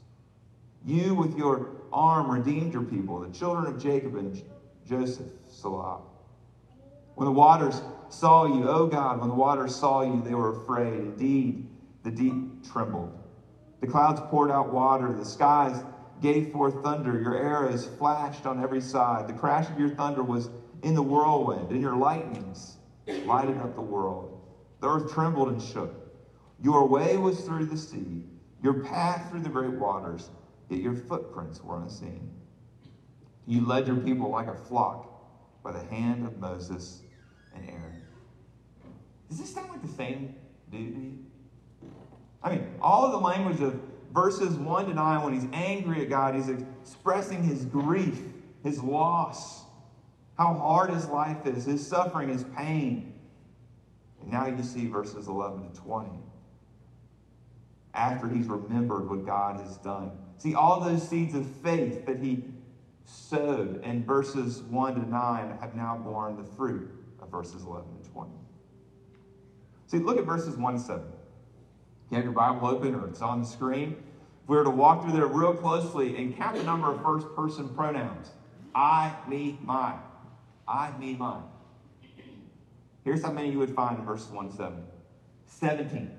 You, 0.85 1.15
with 1.15 1.35
your 1.35 1.71
arm, 1.91 2.29
redeemed 2.29 2.71
your 2.71 2.83
people, 2.83 3.19
the 3.21 3.35
children 3.35 3.65
of 3.65 3.81
Jacob 3.81 4.17
and 4.17 4.39
Joseph, 4.87 5.25
Selah. 5.49 6.01
When 7.15 7.25
the 7.25 7.31
waters 7.31 7.81
saw 8.09 8.45
you, 8.45 8.69
O 8.69 8.85
God, 8.85 9.19
when 9.19 9.29
the 9.29 9.35
waters 9.35 9.73
saw 9.73 10.01
you, 10.01 10.21
they 10.21 10.35
were 10.35 10.51
afraid. 10.51 11.01
Indeed, 11.01 11.65
the 12.03 12.11
deep 12.11 12.63
trembled. 12.71 13.19
The 13.81 13.87
clouds 13.87 14.21
poured 14.29 14.51
out 14.51 14.71
water. 14.71 15.11
The 15.11 15.25
skies 15.25 15.83
gave 16.21 16.51
forth 16.51 16.83
thunder. 16.83 17.19
Your 17.19 17.35
arrows 17.35 17.87
flashed 17.97 18.45
on 18.45 18.61
every 18.61 18.81
side. 18.81 19.25
The 19.25 19.33
crash 19.33 19.71
of 19.71 19.79
your 19.79 19.89
thunder 19.89 20.21
was 20.21 20.51
in 20.83 20.93
the 20.93 21.01
whirlwind, 21.01 21.71
and 21.71 21.81
your 21.81 21.95
lightnings 21.95 22.77
lighted 23.25 23.57
up 23.57 23.75
the 23.75 23.81
world. 23.81 24.41
The 24.81 24.89
earth 24.89 25.13
trembled 25.13 25.47
and 25.49 25.61
shook. 25.61 25.95
Your 26.61 26.87
way 26.87 27.17
was 27.17 27.41
through 27.41 27.65
the 27.65 27.77
sea, 27.77 28.25
your 28.61 28.83
path 28.83 29.29
through 29.29 29.41
the 29.41 29.49
great 29.49 29.71
waters, 29.71 30.29
yet 30.69 30.81
your 30.81 30.95
footprints 30.95 31.61
were 31.63 31.81
unseen. 31.81 32.29
You 33.47 33.65
led 33.65 33.87
your 33.87 33.97
people 33.97 34.29
like 34.29 34.47
a 34.47 34.55
flock 34.55 35.09
by 35.63 35.71
the 35.71 35.83
hand 35.83 36.25
of 36.25 36.37
Moses 36.37 37.01
and 37.55 37.69
Aaron. 37.69 38.01
Does 39.29 39.39
this 39.39 39.53
sound 39.53 39.69
like 39.69 39.81
the 39.81 39.87
same 39.87 40.35
dude? 40.69 41.25
I 42.43 42.51
mean, 42.51 42.67
all 42.81 43.05
of 43.05 43.11
the 43.13 43.19
language 43.19 43.61
of 43.61 43.79
verses 44.13 44.55
1 44.55 44.85
to 44.87 44.93
9, 44.93 45.23
when 45.23 45.33
he's 45.33 45.47
angry 45.53 46.01
at 46.01 46.09
God, 46.09 46.35
he's 46.35 46.49
expressing 46.49 47.41
his 47.41 47.65
grief, 47.65 48.21
his 48.63 48.83
loss, 48.83 49.62
how 50.37 50.53
hard 50.53 50.89
his 50.89 51.07
life 51.07 51.45
is, 51.45 51.65
his 51.65 51.85
suffering, 51.85 52.29
his 52.29 52.43
pain. 52.57 53.13
And 54.21 54.31
now 54.31 54.47
you 54.47 54.63
see 54.63 54.87
verses 54.87 55.27
11 55.27 55.71
to 55.71 55.81
20. 55.81 56.09
After 57.93 58.27
he's 58.27 58.47
remembered 58.47 59.09
what 59.09 59.25
God 59.25 59.59
has 59.59 59.77
done. 59.77 60.11
See, 60.37 60.55
all 60.55 60.79
those 60.79 61.07
seeds 61.07 61.35
of 61.35 61.47
faith 61.57 62.05
that 62.07 62.17
he 62.17 62.43
sowed 63.05 63.83
in 63.83 64.03
verses 64.03 64.61
1 64.63 64.95
to 64.95 65.09
9 65.09 65.57
have 65.61 65.75
now 65.75 65.97
borne 65.97 66.37
the 66.37 66.43
fruit 66.43 66.89
of 67.21 67.29
verses 67.29 67.63
11 67.63 67.85
to 68.03 68.09
20. 68.09 68.31
See, 69.87 69.99
look 69.99 70.17
at 70.17 70.25
verses 70.25 70.57
1 70.57 70.73
to 70.73 70.79
7. 70.79 71.03
You 72.09 72.15
have 72.17 72.23
your 72.23 72.33
Bible 72.33 72.67
open 72.67 72.95
or 72.95 73.07
it's 73.07 73.21
on 73.21 73.41
the 73.41 73.47
screen. 73.47 73.95
If 74.43 74.49
we 74.49 74.57
were 74.57 74.63
to 74.63 74.69
walk 74.69 75.03
through 75.03 75.13
there 75.13 75.27
real 75.27 75.53
closely 75.53 76.17
and 76.17 76.35
count 76.35 76.57
the 76.57 76.63
number 76.63 76.91
of 76.91 77.01
first 77.03 77.27
person 77.35 77.69
pronouns 77.69 78.31
I, 78.75 79.13
me, 79.27 79.59
my. 79.63 79.93
I, 80.67 80.91
me, 80.97 81.15
mine. 81.15 81.43
Here's 83.03 83.21
how 83.21 83.31
many 83.31 83.51
you 83.51 83.59
would 83.59 83.75
find 83.75 83.99
in 83.99 84.05
verses 84.05 84.29
1 84.29 84.49
to 84.49 84.55
7 84.55 84.83
17. 85.45 86.11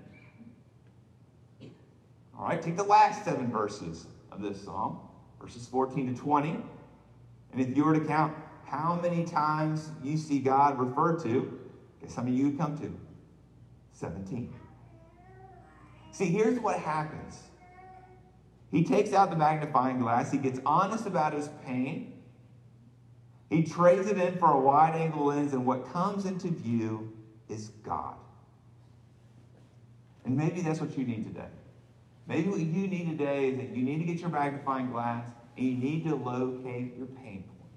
All 2.39 2.47
right, 2.47 2.61
take 2.61 2.77
the 2.77 2.85
last 2.85 3.25
seven 3.25 3.51
verses 3.51 4.07
of 4.31 4.43
this 4.43 4.63
psalm, 4.63 4.99
verses 5.41 5.67
14 5.67 6.15
to 6.15 6.21
20. 6.21 6.51
And 7.53 7.61
if 7.61 7.77
you 7.77 7.85
were 7.85 7.95
to 7.95 8.05
count 8.05 8.35
how 8.65 8.99
many 9.01 9.25
times 9.25 9.91
you 10.03 10.17
see 10.17 10.41
God 10.41 10.79
referred 10.79 11.23
to, 11.23 11.59
guess 12.03 12.15
how 12.17 12.23
many 12.23 12.37
you 12.37 12.47
would 12.47 12.59
come 12.59 12.77
to? 12.79 12.93
17. 13.93 14.53
See, 16.11 16.27
here's 16.27 16.59
what 16.59 16.79
happens. 16.79 17.41
He 18.71 18.83
takes 18.83 19.13
out 19.13 19.31
the 19.31 19.37
magnifying 19.37 20.01
glass, 20.01 20.33
he 20.33 20.39
gets 20.39 20.59
honest 20.67 21.07
about 21.07 21.33
his 21.33 21.49
pain, 21.65 22.14
he 23.51 23.65
trades 23.65 24.09
it 24.09 24.19
in 24.19 24.39
for 24.39 24.53
a 24.53 24.59
wide 24.59 24.95
angle 24.95 25.27
lens, 25.27 25.53
and 25.53 25.67
what 25.67 25.93
comes 25.93 26.27
into 26.27 26.49
view 26.49 27.13
is 27.49 27.69
God. 27.85 28.17
And 30.25 30.37
maybe 30.37 30.63
that's 30.63 30.81
what 30.81 30.97
you 30.97 31.05
need 31.05 31.25
today. 31.25 31.49
Maybe 32.27 32.49
what 32.49 32.61
you 32.61 32.87
need 32.87 33.19
today 33.19 33.51
is 33.51 33.57
that 33.59 33.77
you 33.77 33.83
need 33.83 33.99
to 33.99 34.05
get 34.05 34.21
your 34.21 34.31
magnifying 34.31 34.91
glass 34.91 35.29
and 35.57 35.67
you 35.67 35.75
need 35.75 36.05
to 36.05 36.15
locate 36.15 36.97
your 36.97 37.07
pain 37.07 37.45
point. 37.45 37.71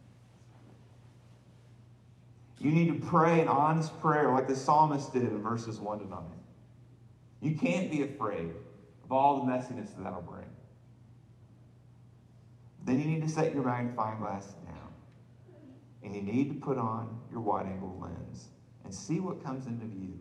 You 2.60 2.72
need 2.72 2.88
to 2.88 3.08
pray 3.08 3.42
an 3.42 3.50
honest 3.50 4.00
prayer 4.00 4.32
like 4.32 4.48
the 4.48 4.56
psalmist 4.56 5.14
did 5.14 5.24
in 5.24 5.42
verses 5.42 5.80
1 5.80 6.00
to 6.00 6.08
9. 6.08 6.20
You 7.42 7.56
can't 7.56 7.92
be 7.92 8.04
afraid 8.04 8.52
of 9.04 9.12
all 9.12 9.46
the 9.46 9.52
messiness 9.52 9.96
that 9.96 10.04
that'll 10.04 10.22
bring. 10.22 10.46
Then 12.86 13.00
you 13.00 13.06
need 13.06 13.22
to 13.22 13.30
set 13.30 13.54
your 13.54 13.64
magnifying 13.64 14.20
glass 14.20 14.46
down. 14.66 14.87
And 16.04 16.16
you 16.16 16.22
need 16.22 16.50
to 16.50 16.66
put 16.66 16.78
on 16.78 17.20
your 17.32 17.42
wide 17.42 17.66
angle 17.66 17.98
lens 18.02 18.50
and 18.84 18.94
see 18.94 19.20
what 19.20 19.44
comes 19.44 19.68
into 19.68 19.86
view. 19.86 20.18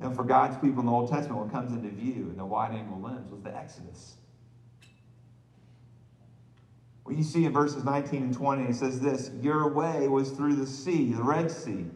And 0.00 0.14
for 0.14 0.22
God's 0.22 0.56
people 0.56 0.80
in 0.80 0.86
the 0.86 0.92
Old 0.92 1.10
Testament, 1.10 1.44
what 1.44 1.52
comes 1.52 1.72
into 1.72 1.88
view 1.88 2.28
in 2.30 2.36
the 2.36 2.46
wide 2.46 2.72
angle 2.72 3.00
lens 3.00 3.30
was 3.30 3.42
the 3.42 3.54
Exodus. 3.54 4.16
What 7.02 7.16
you 7.16 7.24
see 7.24 7.44
in 7.46 7.52
verses 7.52 7.84
19 7.84 8.22
and 8.22 8.34
20, 8.34 8.64
it 8.64 8.74
says 8.76 9.00
this 9.00 9.30
Your 9.40 9.72
way 9.72 10.08
was 10.08 10.30
through 10.30 10.54
the 10.56 10.66
sea, 10.66 11.12
the 11.12 11.22
Red 11.22 11.50
Sea, 11.50 11.86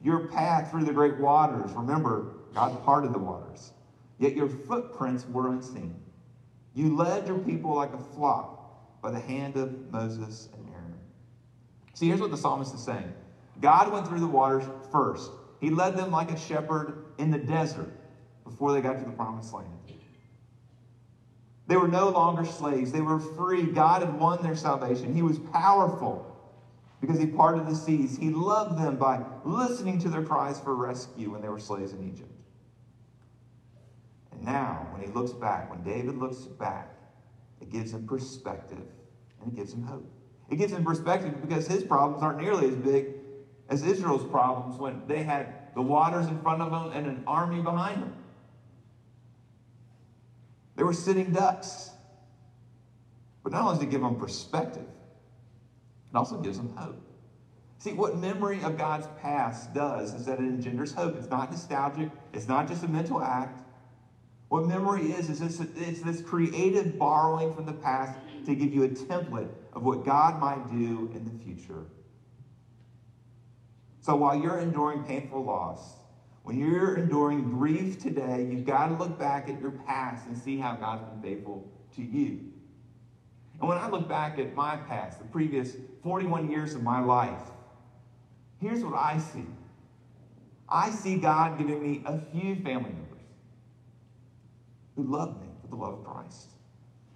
your 0.00 0.28
path 0.28 0.70
through 0.70 0.84
the 0.84 0.92
great 0.92 1.18
waters. 1.18 1.72
Remember, 1.72 2.32
God 2.54 2.82
parted 2.82 3.12
the 3.12 3.18
waters. 3.18 3.72
Yet 4.18 4.34
your 4.34 4.48
footprints 4.48 5.26
were 5.26 5.48
unseen. 5.48 5.94
You 6.74 6.96
led 6.96 7.26
your 7.26 7.38
people 7.38 7.74
like 7.74 7.92
a 7.92 7.98
flock 7.98 8.61
by 9.02 9.10
the 9.10 9.20
hand 9.20 9.56
of 9.56 9.92
Moses 9.92 10.48
and 10.54 10.66
Aaron. 10.72 10.94
See, 11.92 12.06
here's 12.06 12.20
what 12.20 12.30
the 12.30 12.36
psalmist 12.36 12.74
is 12.74 12.82
saying 12.82 13.12
God 13.60 13.92
went 13.92 14.08
through 14.08 14.20
the 14.20 14.26
waters 14.26 14.64
first. 14.90 15.30
He 15.60 15.68
led 15.70 15.96
them 15.96 16.10
like 16.10 16.30
a 16.30 16.38
shepherd 16.38 17.04
in 17.18 17.30
the 17.30 17.38
desert 17.38 17.92
before 18.44 18.72
they 18.72 18.80
got 18.80 18.98
to 18.98 19.04
the 19.04 19.12
promised 19.12 19.52
land. 19.52 19.68
They 21.66 21.76
were 21.76 21.88
no 21.88 22.10
longer 22.10 22.44
slaves. 22.44 22.92
They 22.92 23.00
were 23.00 23.18
free. 23.18 23.62
God 23.62 24.02
had 24.02 24.18
won 24.18 24.42
their 24.42 24.56
salvation. 24.56 25.14
He 25.14 25.22
was 25.22 25.38
powerful 25.38 26.26
because 27.00 27.18
he 27.18 27.26
parted 27.26 27.66
the 27.66 27.74
seas. 27.74 28.18
He 28.18 28.30
loved 28.30 28.78
them 28.78 28.96
by 28.96 29.24
listening 29.44 29.98
to 30.00 30.08
their 30.08 30.22
cries 30.22 30.60
for 30.60 30.74
rescue 30.74 31.30
when 31.30 31.40
they 31.40 31.48
were 31.48 31.58
slaves 31.58 31.92
in 31.92 32.06
Egypt. 32.12 32.30
And 34.32 34.44
now, 34.44 34.86
when 34.90 35.00
he 35.00 35.08
looks 35.08 35.32
back, 35.32 35.70
when 35.70 35.82
David 35.82 36.16
looks 36.16 36.38
back, 36.38 36.91
it 37.62 37.70
gives 37.70 37.92
him 37.92 38.06
perspective 38.06 38.82
and 39.40 39.52
it 39.52 39.56
gives 39.56 39.72
him 39.72 39.84
hope. 39.84 40.04
It 40.50 40.56
gives 40.56 40.72
him 40.72 40.84
perspective 40.84 41.40
because 41.40 41.66
his 41.66 41.84
problems 41.84 42.22
aren't 42.22 42.40
nearly 42.40 42.66
as 42.68 42.74
big 42.74 43.14
as 43.68 43.84
Israel's 43.84 44.28
problems 44.30 44.78
when 44.78 45.00
they 45.06 45.22
had 45.22 45.72
the 45.74 45.80
waters 45.80 46.26
in 46.26 46.38
front 46.42 46.60
of 46.60 46.72
them 46.72 46.90
and 46.92 47.06
an 47.06 47.22
army 47.26 47.62
behind 47.62 48.02
them. 48.02 48.14
They 50.74 50.82
were 50.82 50.92
sitting 50.92 51.32
ducks. 51.32 51.90
But 53.44 53.52
not 53.52 53.62
only 53.62 53.74
does 53.76 53.82
it 53.84 53.90
give 53.90 54.00
them 54.00 54.16
perspective, 54.16 54.86
it 56.12 56.16
also 56.16 56.38
gives 56.40 56.58
them 56.58 56.74
hope. 56.76 57.00
See, 57.78 57.92
what 57.92 58.16
memory 58.18 58.62
of 58.62 58.76
God's 58.76 59.08
past 59.20 59.72
does 59.74 60.14
is 60.14 60.26
that 60.26 60.38
it 60.38 60.44
engenders 60.44 60.92
hope. 60.92 61.16
It's 61.16 61.30
not 61.30 61.50
nostalgic, 61.50 62.10
it's 62.32 62.48
not 62.48 62.68
just 62.68 62.82
a 62.84 62.88
mental 62.88 63.22
act. 63.22 63.60
What 64.52 64.66
memory 64.66 65.12
is, 65.12 65.30
is 65.30 65.40
it's, 65.40 65.60
it's 65.78 66.02
this 66.02 66.20
creative 66.20 66.98
borrowing 66.98 67.54
from 67.54 67.64
the 67.64 67.72
past 67.72 68.18
to 68.44 68.54
give 68.54 68.74
you 68.74 68.82
a 68.84 68.88
template 68.88 69.48
of 69.72 69.82
what 69.82 70.04
God 70.04 70.38
might 70.38 70.70
do 70.70 71.10
in 71.14 71.24
the 71.24 71.42
future. 71.42 71.86
So 74.02 74.14
while 74.14 74.38
you're 74.38 74.58
enduring 74.58 75.04
painful 75.04 75.42
loss, 75.42 75.94
when 76.42 76.58
you're 76.58 76.96
enduring 76.96 77.50
grief 77.50 77.98
today, 77.98 78.46
you've 78.50 78.66
got 78.66 78.88
to 78.88 78.94
look 78.96 79.18
back 79.18 79.48
at 79.48 79.58
your 79.58 79.70
past 79.70 80.26
and 80.26 80.36
see 80.36 80.58
how 80.58 80.74
God's 80.74 81.04
been 81.04 81.22
faithful 81.22 81.66
to 81.96 82.02
you. 82.02 82.38
And 83.58 83.66
when 83.70 83.78
I 83.78 83.88
look 83.88 84.06
back 84.06 84.38
at 84.38 84.54
my 84.54 84.76
past, 84.76 85.18
the 85.18 85.24
previous 85.24 85.76
41 86.02 86.50
years 86.50 86.74
of 86.74 86.82
my 86.82 87.00
life, 87.00 87.40
here's 88.60 88.84
what 88.84 88.96
I 88.96 89.16
see. 89.16 89.46
I 90.68 90.90
see 90.90 91.16
God 91.16 91.56
giving 91.56 91.82
me 91.82 92.02
a 92.04 92.18
few 92.18 92.56
family 92.56 92.90
members 92.90 93.11
who 94.96 95.02
love 95.04 95.40
me 95.40 95.48
with 95.62 95.70
the 95.70 95.76
love 95.76 95.94
of 95.94 96.04
Christ. 96.04 96.48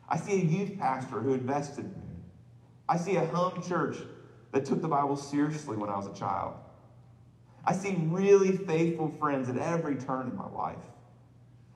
I 0.09 0.17
see 0.17 0.41
a 0.41 0.45
youth 0.45 0.79
pastor 0.79 1.21
who 1.21 1.35
invested 1.35 1.85
in 1.85 1.91
me. 1.91 2.17
I 2.89 2.97
see 2.97 3.17
a 3.17 3.27
home 3.27 3.63
church 3.63 3.97
that 4.53 4.65
took 4.65 4.81
the 4.81 4.89
Bible 4.89 5.17
seriously 5.17 5.77
when 5.77 5.91
I 5.91 5.97
was 5.97 6.07
a 6.07 6.15
child. 6.15 6.55
I 7.65 7.73
see 7.73 7.97
really 8.09 8.57
faithful 8.57 9.13
friends 9.19 9.49
at 9.49 9.57
every 9.57 9.97
turn 9.97 10.29
in 10.29 10.37
my 10.37 10.49
life. 10.49 10.79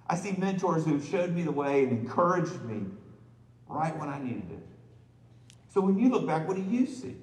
I 0.06 0.14
see 0.14 0.32
mentors 0.32 0.84
who 0.84 1.00
showed 1.00 1.32
me 1.34 1.42
the 1.42 1.52
way 1.52 1.84
and 1.84 1.92
encouraged 1.92 2.62
me 2.64 2.86
right 3.68 3.96
when 3.98 4.08
I 4.08 4.20
needed 4.20 4.50
it. 4.50 4.66
So 5.68 5.80
when 5.80 5.98
you 5.98 6.08
look 6.08 6.26
back, 6.26 6.46
what 6.46 6.56
do 6.56 6.62
you 6.62 6.86
see? 6.86 7.16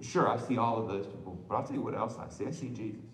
Sure, 0.00 0.28
I 0.28 0.36
see 0.36 0.58
all 0.58 0.78
of 0.78 0.88
those 0.88 1.06
people, 1.06 1.38
but 1.48 1.54
I'll 1.54 1.62
tell 1.64 1.76
you 1.76 1.82
what 1.82 1.94
else 1.94 2.16
I 2.18 2.28
see. 2.28 2.46
I 2.46 2.50
see 2.50 2.68
Jesus. 2.70 3.11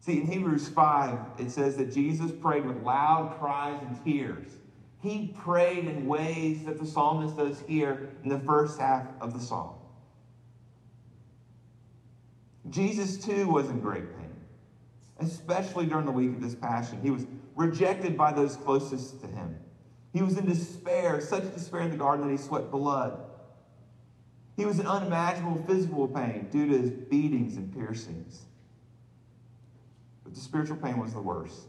See, 0.00 0.20
in 0.20 0.26
Hebrews 0.26 0.68
5, 0.68 1.18
it 1.38 1.50
says 1.50 1.76
that 1.76 1.92
Jesus 1.92 2.30
prayed 2.30 2.64
with 2.64 2.82
loud 2.82 3.36
cries 3.38 3.80
and 3.82 4.04
tears. 4.04 4.52
He 5.00 5.34
prayed 5.36 5.86
in 5.86 6.06
ways 6.06 6.64
that 6.64 6.78
the 6.78 6.86
psalmist 6.86 7.36
does 7.36 7.62
here 7.66 8.10
in 8.22 8.28
the 8.28 8.38
first 8.40 8.80
half 8.80 9.04
of 9.20 9.32
the 9.32 9.40
psalm. 9.40 9.74
Jesus, 12.70 13.16
too, 13.16 13.48
was 13.48 13.68
in 13.68 13.80
great 13.80 14.16
pain, 14.16 14.34
especially 15.18 15.86
during 15.86 16.04
the 16.04 16.12
week 16.12 16.34
of 16.34 16.42
his 16.42 16.54
passion. 16.54 17.00
He 17.02 17.10
was 17.10 17.26
rejected 17.54 18.16
by 18.16 18.32
those 18.32 18.56
closest 18.56 19.20
to 19.20 19.26
him. 19.26 19.58
He 20.12 20.22
was 20.22 20.36
in 20.36 20.46
despair, 20.46 21.20
such 21.20 21.52
despair 21.54 21.82
in 21.82 21.90
the 21.90 21.96
garden 21.96 22.26
that 22.26 22.32
he 22.32 22.38
sweat 22.38 22.70
blood. 22.70 23.24
He 24.56 24.64
was 24.64 24.80
in 24.80 24.86
unimaginable 24.86 25.62
physical 25.66 26.08
pain 26.08 26.48
due 26.50 26.66
to 26.66 26.78
his 26.78 26.90
beatings 26.90 27.56
and 27.56 27.72
piercings. 27.72 28.46
But 30.28 30.34
the 30.34 30.42
spiritual 30.42 30.76
pain 30.76 30.98
was 30.98 31.14
the 31.14 31.22
worst. 31.22 31.68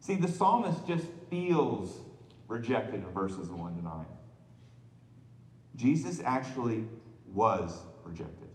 See, 0.00 0.14
the 0.14 0.26
psalmist 0.26 0.86
just 0.86 1.04
feels 1.28 2.00
rejected 2.46 3.04
in 3.04 3.10
verses 3.12 3.50
1 3.50 3.76
to 3.76 3.84
9. 3.84 4.06
Jesus 5.76 6.22
actually 6.24 6.86
was 7.26 7.82
rejected. 8.04 8.48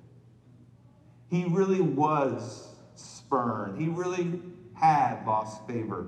He 1.27 1.45
really 1.45 1.79
was 1.79 2.73
spurned. 2.95 3.79
He 3.79 3.87
really 3.87 4.41
had 4.73 5.23
lost 5.27 5.67
favor. 5.67 6.07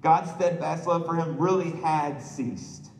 God's 0.00 0.30
steadfast 0.30 0.86
love 0.86 1.06
for 1.06 1.16
him 1.16 1.36
really 1.36 1.72
had 1.80 2.22
ceased. 2.22 2.92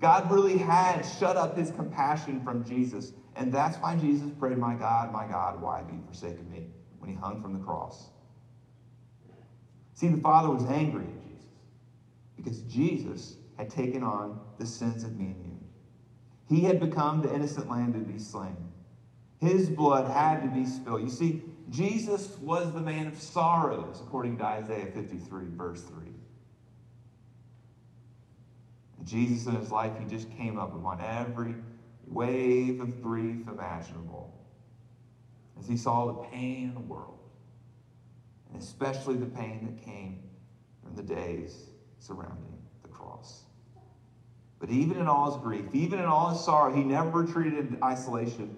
God 0.00 0.30
really 0.30 0.58
had 0.58 1.00
shut 1.00 1.38
up 1.38 1.56
his 1.56 1.70
compassion 1.70 2.44
from 2.44 2.62
Jesus. 2.62 3.14
And 3.36 3.50
that's 3.50 3.78
why 3.78 3.96
Jesus 3.96 4.30
prayed, 4.38 4.58
My 4.58 4.74
God, 4.74 5.14
my 5.14 5.26
God, 5.26 5.62
why 5.62 5.78
have 5.78 5.88
you 5.88 6.02
forsaken 6.06 6.50
me? 6.50 6.66
when 7.02 7.10
he 7.10 7.16
hung 7.16 7.42
from 7.42 7.52
the 7.52 7.58
cross. 7.58 8.10
See, 10.02 10.08
the 10.08 10.20
Father 10.20 10.50
was 10.50 10.64
angry 10.64 11.04
at 11.04 11.22
Jesus 11.22 11.46
because 12.34 12.60
Jesus 12.62 13.36
had 13.56 13.70
taken 13.70 14.02
on 14.02 14.40
the 14.58 14.66
sins 14.66 15.04
of 15.04 15.16
me 15.16 15.26
and 15.26 15.44
you. 15.44 15.58
He 16.48 16.62
had 16.62 16.80
become 16.80 17.22
the 17.22 17.32
innocent 17.32 17.70
lamb 17.70 17.92
to 17.92 18.00
be 18.00 18.18
slain. 18.18 18.56
His 19.38 19.70
blood 19.70 20.10
had 20.10 20.42
to 20.42 20.48
be 20.48 20.66
spilled. 20.66 21.02
You 21.02 21.08
see, 21.08 21.44
Jesus 21.70 22.36
was 22.38 22.72
the 22.72 22.80
man 22.80 23.06
of 23.06 23.22
sorrows, 23.22 24.02
according 24.04 24.38
to 24.38 24.44
Isaiah 24.44 24.86
53, 24.86 25.44
verse 25.56 25.82
3. 25.82 25.98
And 28.98 29.06
Jesus 29.06 29.46
in 29.46 29.54
his 29.54 29.70
life, 29.70 29.92
he 30.00 30.04
just 30.06 30.28
came 30.32 30.58
up 30.58 30.74
upon 30.74 31.00
every 31.00 31.54
wave 32.08 32.80
of 32.80 33.00
grief 33.00 33.46
imaginable 33.46 34.36
as 35.60 35.68
he 35.68 35.76
saw 35.76 36.06
the 36.06 36.28
pain 36.28 36.70
in 36.70 36.74
the 36.74 36.80
world, 36.80 37.21
and 38.52 38.62
especially 38.62 39.16
the 39.16 39.26
pain 39.26 39.66
that 39.66 39.84
came 39.84 40.22
from 40.82 40.94
the 40.94 41.02
days 41.02 41.66
surrounding 41.98 42.58
the 42.82 42.88
cross. 42.88 43.42
But 44.58 44.70
even 44.70 44.98
in 44.98 45.08
all 45.08 45.32
his 45.32 45.42
grief, 45.42 45.66
even 45.72 45.98
in 45.98 46.04
all 46.04 46.30
his 46.30 46.40
sorrow, 46.44 46.72
he 46.72 46.84
never 46.84 47.22
retreated 47.22 47.58
into 47.58 47.84
isolation. 47.84 48.56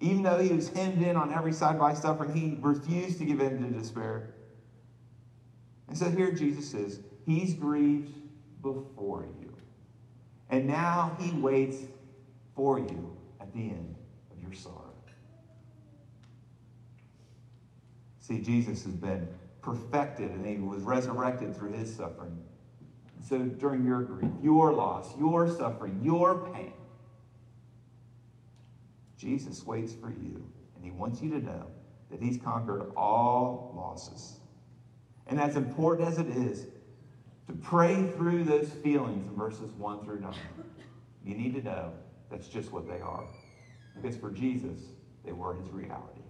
Even 0.00 0.22
though 0.22 0.38
he 0.38 0.52
was 0.52 0.68
hemmed 0.68 1.02
in 1.02 1.16
on 1.16 1.32
every 1.32 1.52
side 1.52 1.78
by 1.78 1.94
suffering, 1.94 2.32
he 2.34 2.58
refused 2.60 3.18
to 3.18 3.24
give 3.24 3.40
in 3.40 3.62
to 3.62 3.78
despair. 3.78 4.34
And 5.88 5.96
so 5.96 6.10
here 6.10 6.32
Jesus 6.32 6.74
is. 6.74 7.00
He's 7.24 7.54
grieved 7.54 8.12
before 8.62 9.26
you. 9.40 9.52
And 10.50 10.66
now 10.66 11.16
he 11.20 11.32
waits 11.32 11.78
for 12.54 12.78
you 12.78 13.16
at 13.40 13.52
the 13.52 13.60
end 13.60 13.94
of 14.30 14.42
your 14.42 14.52
sorrow. 14.52 14.91
See, 18.32 18.40
Jesus 18.40 18.84
has 18.84 18.94
been 18.94 19.28
perfected 19.60 20.30
and 20.30 20.46
he 20.46 20.56
was 20.56 20.82
resurrected 20.84 21.54
through 21.54 21.72
his 21.72 21.94
suffering. 21.94 22.42
So 23.28 23.40
during 23.40 23.84
your 23.84 24.00
grief, 24.00 24.30
your 24.42 24.72
loss, 24.72 25.14
your 25.18 25.50
suffering, 25.50 26.00
your 26.02 26.50
pain, 26.54 26.72
Jesus 29.18 29.66
waits 29.66 29.92
for 29.92 30.08
you 30.08 30.42
and 30.74 30.82
he 30.82 30.90
wants 30.90 31.20
you 31.20 31.28
to 31.28 31.40
know 31.40 31.66
that 32.10 32.22
he's 32.22 32.38
conquered 32.38 32.90
all 32.96 33.74
losses. 33.76 34.38
And 35.26 35.38
as 35.38 35.56
important 35.56 36.08
as 36.08 36.16
it 36.16 36.28
is 36.28 36.64
to 37.48 37.52
pray 37.52 38.10
through 38.16 38.44
those 38.44 38.70
feelings 38.70 39.26
in 39.26 39.36
verses 39.36 39.70
1 39.76 40.06
through 40.06 40.20
9, 40.20 40.34
you 41.22 41.34
need 41.34 41.54
to 41.56 41.62
know 41.62 41.92
that's 42.30 42.48
just 42.48 42.72
what 42.72 42.88
they 42.88 43.00
are. 43.02 43.26
Because 43.94 44.16
for 44.16 44.30
Jesus, 44.30 44.78
they 45.22 45.32
were 45.32 45.54
his 45.54 45.68
reality. 45.68 46.21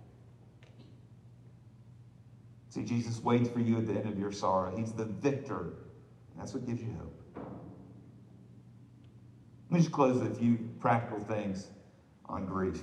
See, 2.73 2.83
Jesus 2.85 3.23
waits 3.23 3.51
for 3.51 3.61
you 3.61 3.77
at 3.77 3.87
the 3.87 3.93
end 3.93 4.07
of 4.07 4.19
your 4.19 4.33
sorrow. 4.33 4.75
He's 4.75 4.93
the 4.93 5.05
victor. 5.05 5.75
That's 6.39 6.55
what 6.55 6.67
gives 6.67 6.81
you 6.81 6.97
hope. 6.99 7.45
Let 9.69 9.77
me 9.77 9.79
just 9.81 9.93
close 9.93 10.19
with 10.19 10.33
a 10.33 10.35
few 10.35 10.71
practical 10.81 11.23
things 11.23 11.69
on 12.31 12.47
grief. 12.47 12.81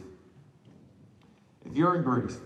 If 1.66 1.76
you're 1.76 1.96
in 1.96 2.04
grief, 2.04 2.38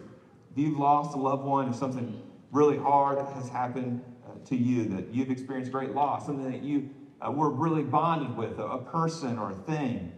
if 0.51 0.57
you've 0.57 0.77
lost 0.77 1.17
a 1.17 1.19
loved 1.19 1.43
one, 1.43 1.67
if 1.67 1.75
something 1.75 2.21
really 2.53 2.77
hard 2.77 3.19
has 3.35 3.49
happened 3.49 4.01
uh, 4.25 4.35
to 4.45 4.55
you, 4.55 4.85
that 4.85 5.13
you've 5.13 5.29
experienced 5.29 5.69
great 5.69 5.93
loss, 5.93 6.25
something 6.25 6.49
that 6.49 6.63
you 6.63 6.91
uh, 7.19 7.29
were 7.29 7.49
really 7.49 7.83
bonded 7.83 8.37
with, 8.37 8.57
a, 8.57 8.63
a 8.63 8.81
person 8.81 9.37
or 9.37 9.51
a 9.51 9.55
thing, 9.55 10.13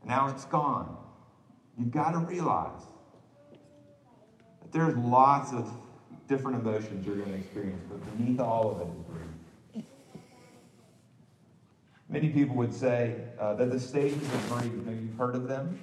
and 0.00 0.08
now 0.08 0.26
it's 0.28 0.46
gone, 0.46 0.96
you've 1.76 1.90
got 1.90 2.12
to 2.12 2.18
realize 2.20 2.80
that 4.62 4.72
there's 4.72 4.96
lots 4.96 5.52
of 5.52 5.70
different 6.26 6.60
emotions 6.60 7.06
you're 7.06 7.16
going 7.16 7.32
to 7.32 7.38
experience, 7.38 7.82
but 7.88 8.16
beneath 8.16 8.40
all 8.40 8.70
of 8.70 8.80
it 8.80 8.90
is 8.90 9.04
grief. 9.06 9.84
Many 12.08 12.28
people 12.28 12.54
would 12.56 12.72
say 12.72 13.16
uh, 13.38 13.54
that 13.54 13.70
the 13.70 13.80
stages 13.80 14.22
of 14.22 14.50
grief, 14.50 14.72
you 14.72 14.82
know, 14.82 14.92
you've 14.92 15.18
heard 15.18 15.34
of 15.34 15.48
them, 15.48 15.80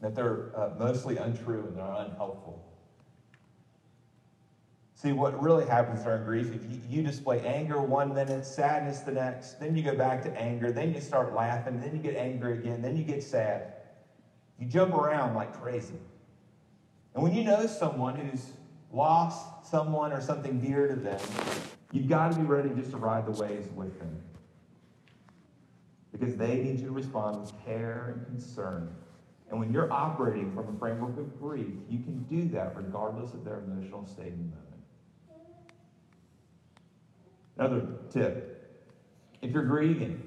that 0.00 0.14
they're 0.14 0.50
uh, 0.56 0.70
mostly 0.78 1.18
untrue 1.18 1.66
and 1.66 1.76
they're 1.76 1.84
unhelpful. 1.84 2.64
See, 4.94 5.12
what 5.12 5.42
really 5.42 5.66
happens 5.66 6.02
during 6.02 6.24
grief, 6.24 6.54
if 6.54 6.70
you, 6.70 6.80
you, 6.88 7.02
display 7.02 7.40
anger 7.40 7.80
one 7.80 8.14
minute, 8.14 8.44
sadness 8.44 9.00
the 9.00 9.12
next, 9.12 9.58
then 9.58 9.74
you 9.74 9.82
go 9.82 9.94
back 9.94 10.22
to 10.24 10.30
anger, 10.38 10.72
then 10.72 10.92
you 10.92 11.00
start 11.00 11.34
laughing, 11.34 11.80
then 11.80 11.92
you 11.94 12.02
get 12.02 12.16
angry 12.16 12.58
again, 12.58 12.82
then 12.82 12.96
you 12.96 13.02
get 13.02 13.22
sad. 13.22 13.74
You 14.58 14.66
jump 14.66 14.92
around 14.92 15.34
like 15.34 15.58
crazy. 15.58 15.98
And 17.14 17.22
when 17.22 17.34
you 17.34 17.44
know 17.44 17.66
someone 17.66 18.14
who's 18.14 18.52
lost 18.92 19.66
someone 19.70 20.12
or 20.12 20.20
something 20.20 20.60
dear 20.60 20.88
to 20.88 20.96
them, 20.96 21.20
you've 21.92 22.08
got 22.08 22.32
to 22.32 22.38
be 22.38 22.44
ready 22.44 22.70
just 22.70 22.90
to 22.90 22.96
ride 22.96 23.26
the 23.26 23.42
waves 23.42 23.68
with 23.74 23.98
them. 23.98 24.20
Because 26.12 26.36
they 26.36 26.56
need 26.56 26.80
you 26.80 26.86
to 26.86 26.92
respond 26.92 27.40
with 27.40 27.52
care 27.64 28.14
and 28.16 28.26
concern 28.26 28.94
and 29.50 29.58
when 29.58 29.72
you're 29.72 29.92
operating 29.92 30.54
from 30.54 30.74
a 30.74 30.78
framework 30.78 31.18
of 31.18 31.38
grief, 31.40 31.74
you 31.88 31.98
can 31.98 32.22
do 32.30 32.48
that 32.50 32.76
regardless 32.76 33.34
of 33.34 33.44
their 33.44 33.58
emotional 33.58 34.06
state 34.06 34.28
in 34.28 34.52
the 34.52 34.56
moment. 34.56 35.50
Another 37.58 37.88
tip 38.10 38.46
if 39.42 39.50
you're 39.50 39.64
grieving, 39.64 40.22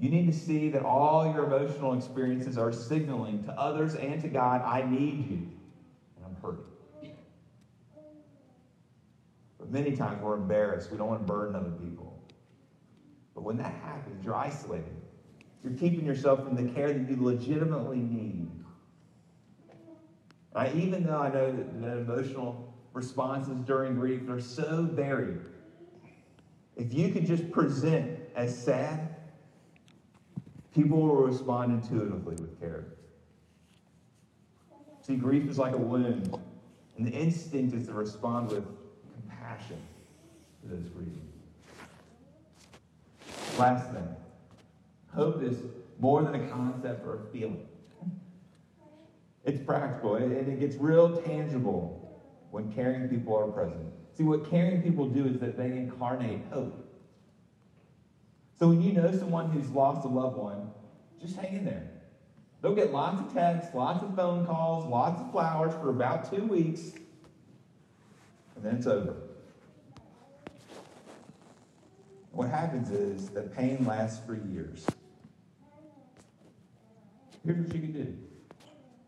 you 0.00 0.08
need 0.08 0.26
to 0.26 0.32
see 0.32 0.70
that 0.70 0.82
all 0.82 1.30
your 1.32 1.44
emotional 1.44 1.94
experiences 1.94 2.56
are 2.56 2.72
signaling 2.72 3.42
to 3.44 3.52
others 3.52 3.96
and 3.96 4.20
to 4.22 4.28
God, 4.28 4.62
I 4.62 4.88
need 4.88 5.28
you, 5.28 5.48
and 6.16 6.24
I'm 6.24 6.36
hurting. 6.40 6.64
Many 9.70 9.96
times 9.96 10.22
we're 10.22 10.36
embarrassed. 10.36 10.90
We 10.90 10.98
don't 10.98 11.08
want 11.08 11.26
to 11.26 11.32
burden 11.32 11.54
other 11.54 11.70
people. 11.70 12.22
But 13.34 13.44
when 13.44 13.56
that 13.58 13.74
happens, 13.82 14.24
you're 14.24 14.34
isolated. 14.34 14.96
You're 15.62 15.74
keeping 15.74 16.04
yourself 16.04 16.44
from 16.44 16.56
the 16.56 16.72
care 16.72 16.92
that 16.92 17.10
you 17.10 17.22
legitimately 17.22 17.98
need. 17.98 18.50
Even 20.74 21.04
though 21.04 21.18
I 21.18 21.28
know 21.28 21.52
that, 21.52 21.82
that 21.82 21.98
emotional 21.98 22.74
responses 22.92 23.60
during 23.60 23.94
grief 23.94 24.28
are 24.28 24.40
so 24.40 24.88
varied, 24.90 25.40
if 26.76 26.92
you 26.92 27.12
could 27.12 27.26
just 27.26 27.50
present 27.52 28.18
as 28.34 28.56
sad, 28.56 29.16
people 30.74 31.00
will 31.00 31.16
respond 31.16 31.72
intuitively 31.72 32.36
with 32.36 32.58
care. 32.58 32.86
See, 35.02 35.16
grief 35.16 35.48
is 35.48 35.58
like 35.58 35.74
a 35.74 35.78
wound, 35.78 36.36
and 36.96 37.06
the 37.06 37.12
instinct 37.12 37.74
is 37.74 37.86
to 37.86 37.92
respond 37.92 38.50
with 38.50 38.64
compassion 39.48 39.80
to 40.62 40.68
those 40.68 40.88
grieving. 40.90 41.28
Last 43.58 43.90
thing 43.92 44.08
Hope 45.14 45.42
is 45.42 45.58
more 45.98 46.22
than 46.22 46.34
a 46.34 46.48
concept 46.48 47.06
or 47.06 47.22
a 47.22 47.32
feeling. 47.32 47.66
It's 49.44 49.60
practical 49.64 50.16
and 50.16 50.32
it 50.32 50.60
gets 50.60 50.76
real 50.76 51.16
tangible 51.22 52.22
when 52.50 52.72
caring 52.72 53.08
people 53.08 53.36
are 53.36 53.46
present. 53.46 53.92
See, 54.16 54.22
what 54.22 54.50
caring 54.50 54.82
people 54.82 55.08
do 55.08 55.26
is 55.26 55.38
that 55.38 55.56
they 55.56 55.66
incarnate 55.66 56.40
hope. 56.52 56.84
So 58.58 58.68
when 58.68 58.82
you 58.82 58.92
know 58.92 59.10
someone 59.12 59.50
who's 59.50 59.70
lost 59.70 60.04
a 60.04 60.08
loved 60.08 60.36
one, 60.36 60.70
just 61.20 61.36
hang 61.36 61.56
in 61.56 61.64
there. 61.64 61.88
They'll 62.60 62.74
get 62.74 62.92
lots 62.92 63.20
of 63.20 63.32
texts, 63.32 63.74
lots 63.74 64.02
of 64.02 64.14
phone 64.14 64.44
calls, 64.44 64.84
lots 64.86 65.20
of 65.20 65.30
flowers 65.30 65.72
for 65.74 65.90
about 65.90 66.30
two 66.30 66.44
weeks, 66.44 66.92
and 68.56 68.64
then 68.64 68.76
it's 68.76 68.86
over. 68.86 69.14
What 72.32 72.50
happens 72.50 72.90
is 72.90 73.28
that 73.30 73.54
pain 73.56 73.84
lasts 73.86 74.24
for 74.24 74.34
years. 74.34 74.86
Here's 77.44 77.66
what 77.66 77.74
you 77.74 77.80
can 77.80 77.92
do. 77.92 78.16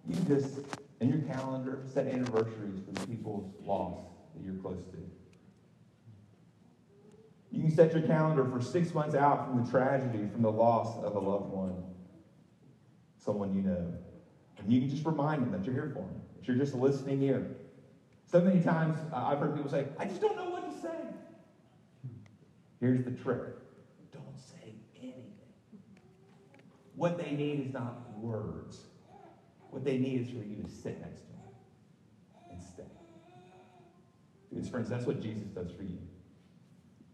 You 0.08 0.14
can 0.16 0.26
just, 0.26 0.60
in 1.00 1.10
your 1.10 1.20
calendar, 1.20 1.82
set 1.92 2.06
anniversaries 2.06 2.80
for 2.86 2.92
the 2.92 3.06
people's 3.06 3.52
loss 3.64 3.98
that 4.34 4.44
you're 4.44 4.54
close 4.54 4.82
to. 4.92 4.96
You 7.52 7.62
can 7.62 7.74
set 7.74 7.92
your 7.92 8.02
calendar 8.02 8.44
for 8.44 8.60
six 8.60 8.94
months 8.94 9.14
out 9.14 9.46
from 9.46 9.64
the 9.64 9.70
tragedy, 9.70 10.28
from 10.32 10.42
the 10.42 10.52
loss 10.52 10.96
of 11.04 11.16
a 11.16 11.18
loved 11.18 11.50
one, 11.50 11.82
someone 13.18 13.54
you 13.54 13.62
know. 13.62 13.92
And 14.58 14.72
you 14.72 14.80
can 14.80 14.88
just 14.88 15.04
remind 15.04 15.42
them 15.42 15.52
that 15.52 15.64
you're 15.64 15.74
here 15.74 15.90
for 15.92 16.00
them, 16.00 16.20
that 16.36 16.46
you're 16.46 16.56
just 16.56 16.74
listening 16.74 17.22
ear. 17.22 17.46
So 18.30 18.40
many 18.40 18.62
times 18.62 18.98
uh, 19.12 19.16
I've 19.16 19.38
heard 19.38 19.56
people 19.56 19.70
say, 19.70 19.86
I 19.98 20.04
just 20.04 20.20
don't 20.20 20.36
know 20.36 20.50
what 20.50 20.72
to 20.72 20.80
say. 20.80 20.96
Here's 22.80 23.04
the 23.04 23.10
trick 23.10 23.54
don't 24.12 24.38
say 24.38 24.74
anything. 24.98 25.22
What 26.96 27.18
they 27.18 27.30
need 27.32 27.66
is 27.66 27.72
not 27.72 28.18
words. 28.18 28.86
What 29.70 29.84
they 29.84 29.98
need 29.98 30.22
is 30.22 30.30
for 30.30 30.42
you 30.44 30.62
to 30.62 30.68
sit 30.68 31.00
next 31.00 31.20
to 31.20 31.32
them 31.32 31.54
and 32.50 32.62
stay. 32.62 32.82
Because, 34.50 34.68
friends, 34.68 34.88
that's 34.88 35.06
what 35.06 35.20
Jesus 35.20 35.48
does 35.48 35.70
for 35.70 35.84
you. 35.84 35.98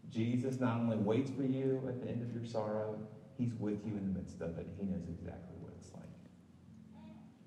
Jesus 0.09 0.59
not 0.59 0.77
only 0.77 0.97
waits 0.97 1.29
for 1.29 1.43
you 1.43 1.83
at 1.87 2.01
the 2.01 2.09
end 2.09 2.23
of 2.23 2.33
your 2.33 2.45
sorrow, 2.45 2.97
he's 3.37 3.53
with 3.55 3.85
you 3.85 3.91
in 3.91 4.13
the 4.13 4.19
midst 4.19 4.41
of 4.41 4.57
it. 4.57 4.67
He 4.79 4.85
knows 4.85 5.07
exactly 5.09 5.55
what 5.59 5.73
it's 5.77 5.93
like. 5.93 6.03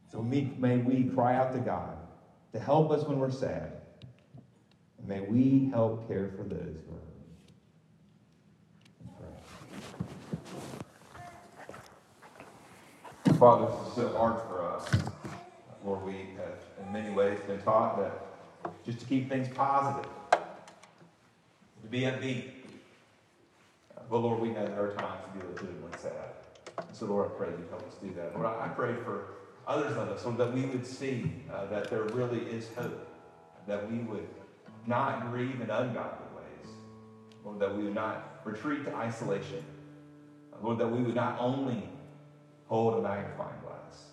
So 0.06 0.22
may 0.22 0.76
we 0.76 1.04
cry 1.14 1.34
out 1.36 1.52
to 1.54 1.58
God 1.58 1.96
to 2.52 2.60
help 2.60 2.90
us 2.90 3.04
when 3.04 3.18
we're 3.18 3.30
sad. 3.30 3.72
And 4.98 5.08
may 5.08 5.20
we 5.20 5.70
help 5.70 6.06
care 6.06 6.30
for 6.36 6.44
those 6.44 6.76
who 6.86 6.94
are 6.94 7.09
Father, 13.40 13.72
this 13.72 13.88
is 13.88 13.94
so 13.94 14.18
hard 14.18 14.38
for 14.50 14.62
us. 14.62 14.86
Lord, 15.82 16.04
we 16.04 16.12
have 16.36 16.84
in 16.84 16.92
many 16.92 17.08
ways 17.08 17.38
been 17.46 17.58
taught 17.62 17.96
that 17.96 18.12
just 18.84 19.00
to 19.00 19.06
keep 19.06 19.30
things 19.30 19.48
positive, 19.54 20.10
to 20.30 21.88
be 21.88 22.00
upbeat. 22.00 22.50
But 24.10 24.18
Lord, 24.18 24.40
we 24.40 24.50
know 24.50 24.66
there 24.66 24.92
times 24.92 25.22
to 25.24 25.38
be 25.38 25.46
legitimately 25.54 25.98
sad. 25.98 26.84
So 26.92 27.06
Lord, 27.06 27.30
I 27.30 27.38
pray 27.38 27.48
you 27.48 27.64
help 27.70 27.82
us 27.88 27.94
do 28.02 28.12
that. 28.12 28.34
Lord, 28.34 28.44
I 28.44 28.68
pray 28.68 28.92
for 29.04 29.28
others 29.66 29.96
of 29.96 30.10
us, 30.10 30.22
Lord, 30.26 30.36
that 30.36 30.52
we 30.52 30.66
would 30.66 30.86
see 30.86 31.32
uh, 31.50 31.64
that 31.68 31.88
there 31.88 32.02
really 32.02 32.40
is 32.40 32.68
hope, 32.76 33.08
that 33.66 33.90
we 33.90 34.00
would 34.00 34.28
not 34.86 35.30
grieve 35.30 35.62
in 35.62 35.70
ungodly 35.70 36.26
ways, 36.36 36.74
Lord, 37.42 37.58
that 37.60 37.74
we 37.74 37.84
would 37.84 37.94
not 37.94 38.42
retreat 38.44 38.84
to 38.84 38.94
isolation, 38.94 39.64
Lord, 40.62 40.76
that 40.76 40.88
we 40.88 41.00
would 41.00 41.14
not 41.14 41.38
only 41.40 41.88
hold 42.70 42.94
a 42.94 42.98
magnifying 42.98 43.58
glass. 43.60 44.12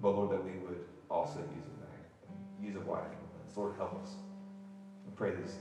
But 0.00 0.14
Lord, 0.16 0.30
that 0.30 0.42
we 0.42 0.56
would 0.56 0.80
also 1.10 1.40
use 1.40 1.66
a 1.68 1.80
mag- 1.80 2.06
use 2.62 2.76
a 2.76 2.80
wide 2.80 3.10
lens. 3.36 3.56
Lord, 3.56 3.74
help 3.76 3.94
us. 4.02 4.16
We 5.04 5.12
pray 5.16 5.32
this 5.32 5.58